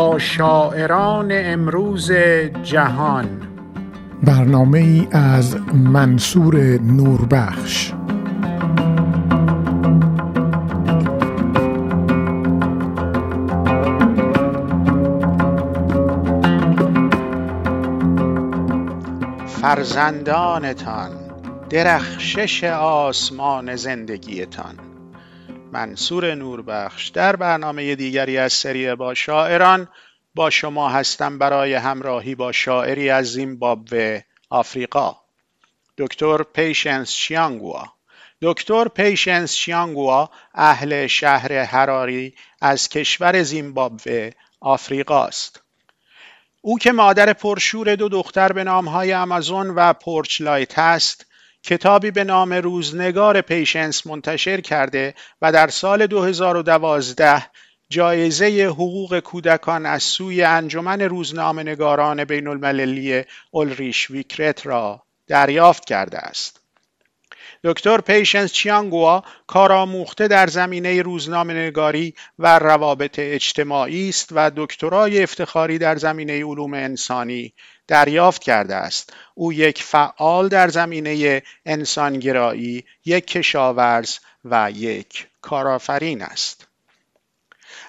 [0.00, 2.12] با شاعران امروز
[2.62, 3.26] جهان.
[4.22, 7.92] برنامه ای از منصور نوربخش.
[19.46, 21.10] فرزندانتان
[21.70, 24.89] درخشش آسمان زندگیتان.
[25.72, 27.08] منصور نوربخش.
[27.08, 29.88] در برنامه دیگری از سری با شاعران
[30.34, 34.20] با شما هستم برای همراهی با شاعری از زیمبابوه
[34.50, 35.16] آفریقا.
[35.98, 37.84] دکتر پیشنس شیانگوا.
[38.42, 45.62] دکتر پیشنس شیانگوا اهل شهر هراری از کشور زیمبابوه آفریقا است
[46.62, 51.26] او که مادر پرشور دو دختر به نامهای امازون و پورچلایت است
[51.62, 57.46] کتابی به نام روزنگار پیشنس منتشر کرده و در سال 2012
[57.88, 66.60] جایزه حقوق کودکان از سوی انجمن روزنامه‌نگاران بین المللی اولریش ویکرت را دریافت کرده است.
[67.64, 75.78] دکتر پیشنس چیانگوا کارآموخته در زمینه روزنامه نگاری و روابط اجتماعی است و دکترای افتخاری
[75.78, 77.54] در زمینه علوم انسانی
[77.90, 79.12] دریافت کرده است.
[79.34, 86.66] او یک فعال در زمینه انسانگرایی یک کشاورز و یک کارآفرین است.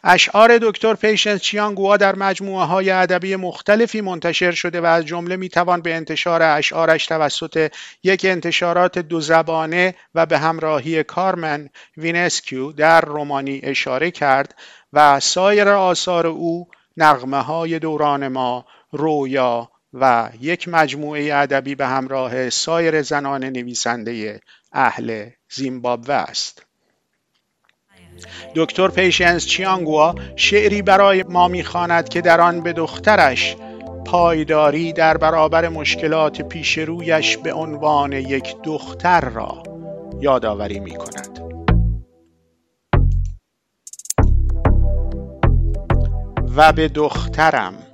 [0.03, 5.81] اشعار دکتر پیشنس چیانگوا در مجموعه های ادبی مختلفی منتشر شده و از جمله می‌توان
[5.81, 7.71] به انتشار اشعارش توسط
[8.03, 14.55] یک انتشارات دو زبانه و به همراهی کارمن وینسکیو در رومانی اشاره کرد
[14.93, 22.49] و سایر آثار او نغمه های دوران ما رویا و یک مجموعه ادبی به همراه
[22.49, 26.65] سایر زنان نویسنده اهل زیمبابوه است
[28.55, 33.55] دکتر پیشنس چیانگوا شعری برای ما می‌خواند که در آن به دخترش
[34.05, 39.63] پایداری در برابر مشکلات پیش رویش به عنوان یک دختر را
[40.21, 41.39] یادآوری می کند.
[46.55, 47.90] و به دخترم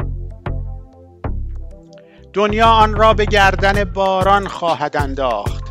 [2.38, 5.64] دنیا آن را به گردن باران خواهد انداخت.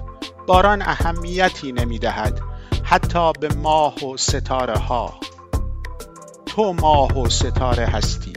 [0.46, 2.40] باران اهمیتی نمی دهد
[2.84, 5.14] حتی به ماه و ستاره ها.
[6.46, 8.32] تو ماه و ستاره هستی.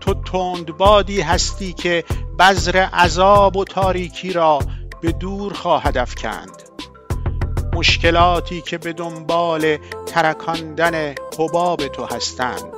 [0.00, 2.04] تو تندبادی هستی که
[2.38, 4.58] بذر عذاب و تاریکی را
[5.00, 6.62] به دور خواهد افکند.
[7.72, 9.76] مشکلاتی که به دنبال
[10.06, 12.72] ترکاندن حباب تو هستند.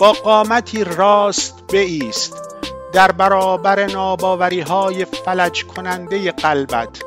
[0.00, 2.51] با قامتی راست بیست
[2.92, 7.02] در برابر ناباوری های فلج کننده قلبت.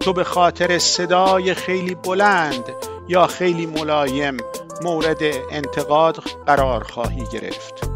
[0.00, 2.64] تو به خاطر صدای خیلی بلند
[3.08, 4.36] یا خیلی ملایم
[4.82, 7.90] مورد انتقاد قرار خواهی گرفت.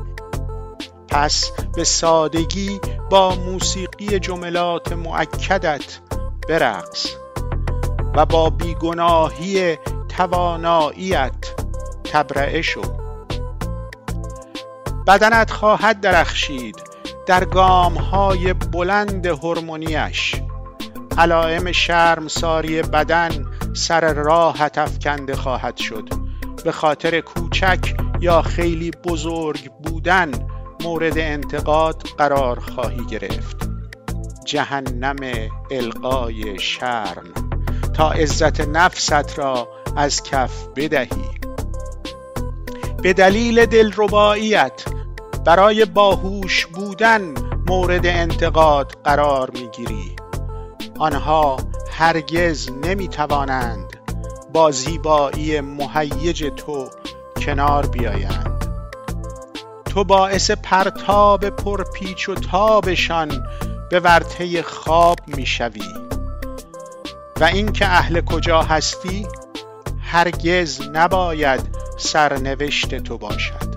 [1.09, 2.81] پس به سادگی
[3.11, 5.99] با موسیقی جملات معکدت
[6.49, 7.07] برقص
[8.15, 9.79] و با بیگناهی
[10.17, 11.55] تواناییت
[12.05, 12.83] تبرعه شو.
[15.07, 16.84] بدنت خواهد درخشید.
[17.27, 20.35] در گام های بلند هورمونیش
[21.19, 21.73] علائم
[22.29, 26.09] ساری بدن سر راحت افکنده خواهد شد.
[26.65, 30.31] به خاطر کوچک یا خیلی بزرگ بودن
[30.83, 33.69] مورد انتقاد قرار خواهی گرفت.
[34.45, 35.17] جهنم
[35.71, 37.35] القای شرم.
[37.95, 41.25] تا عزت نفست را از کف بدهی.
[43.03, 44.94] به دلیل دلرباییت
[45.45, 47.35] برای باهوش بودن
[47.67, 50.17] مورد انتقاد قرار می‌گیری.
[50.99, 51.57] آنها
[51.93, 53.97] هرگز نمی توانند
[54.53, 56.89] با زیبایی مهیج تو
[57.47, 58.65] کنار بیایند.
[59.85, 63.47] تو باعث پرتاب پرپیچ و تابشان
[63.91, 65.95] به ورطه خواب می‌شوی.
[67.41, 69.27] و اینکه اهل کجا هستی
[70.03, 71.61] هرگز نباید
[71.99, 73.74] سرنوشت تو باشد.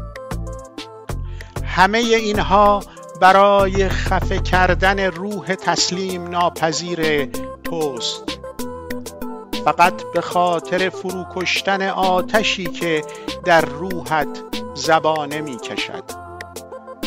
[1.78, 2.84] همه اینها
[3.22, 7.26] برای خفه کردن روح تسلیم ناپذیر
[7.64, 8.40] توست.
[9.66, 13.04] فقط به خاطر فروکشتن آتشی که
[13.46, 14.44] در روحت
[14.76, 16.04] زبانه می کشد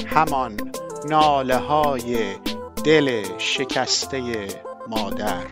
[0.07, 0.57] همان
[1.09, 2.35] ناله های
[2.85, 4.47] دل شکسته
[4.89, 5.47] مادر.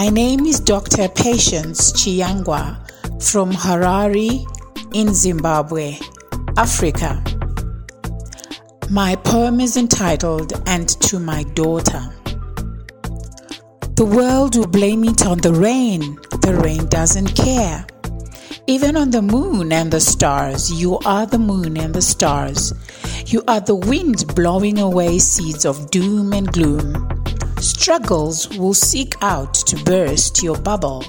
[0.00, 1.10] My name is Dr.
[1.10, 2.78] Patience Chiyangwa
[3.22, 4.46] from Harare
[4.94, 5.98] in Zimbabwe,
[6.56, 7.22] Africa.
[8.88, 12.00] My poem is entitled And to My Daughter.
[13.96, 16.16] The world will blame it on the rain.
[16.40, 17.86] The rain doesn't care.
[18.66, 22.72] Even on the moon and the stars, you are the moon and the stars.
[23.26, 27.19] You are the wind blowing away seeds of doom and gloom.
[27.60, 31.04] Struggles will seek out to burst your bubble.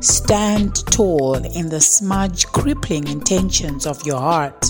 [0.00, 4.66] Stand tall in the smudge crippling intentions of your heart.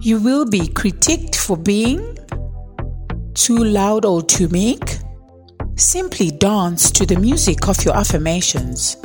[0.00, 2.18] You will be critiqued for being
[3.34, 4.98] too loud or too meek.
[5.76, 8.96] Simply dance to the music of your affirmations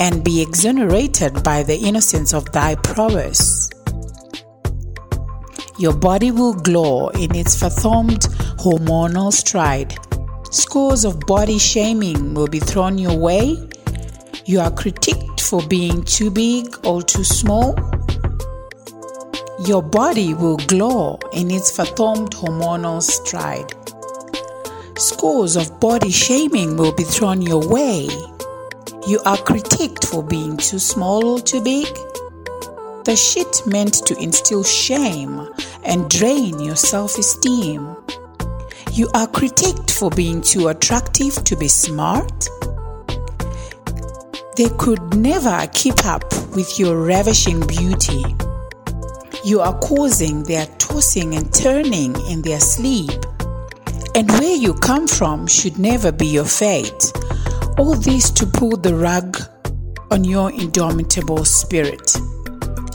[0.00, 3.68] and be exonerated by the innocence of thy prowess.
[5.78, 8.22] Your body will glow in its fathomed
[8.58, 9.94] hormonal stride.
[10.54, 13.56] Scores of body shaming will be thrown your way.
[14.44, 17.74] You are critiqued for being too big or too small.
[19.66, 23.72] Your body will glow in its fathomed hormonal stride.
[24.96, 28.04] Scores of body shaming will be thrown your way.
[29.08, 31.92] You are critiqued for being too small or too big.
[33.04, 35.48] The shit meant to instill shame
[35.82, 37.96] and drain your self esteem.
[38.94, 42.48] You are critiqued for being too attractive to be smart.
[44.56, 46.22] They could never keep up
[46.54, 48.24] with your ravishing beauty.
[49.44, 53.10] You are causing their tossing and turning in their sleep.
[54.14, 57.12] And where you come from should never be your fate.
[57.76, 59.36] All this to pull the rug
[60.12, 62.16] on your indomitable spirit.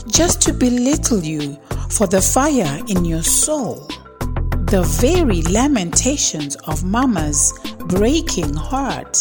[0.06, 1.58] Just to belittle you
[1.90, 3.86] for the fire in your soul.
[4.70, 7.52] The very lamentations of mama's
[7.88, 9.20] breaking heart.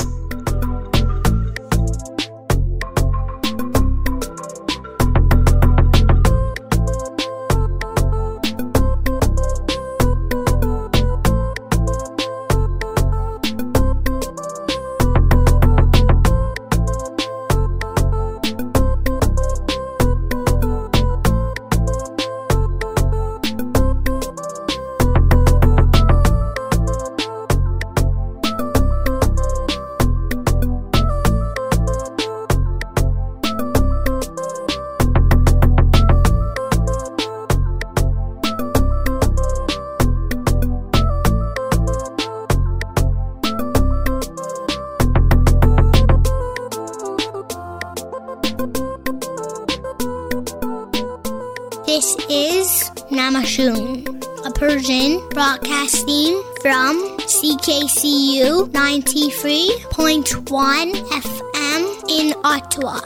[53.40, 60.92] A Persian broadcasting from CKCU 93.1
[61.24, 63.00] FM in Ottawa.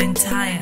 [0.00, 0.58] Entire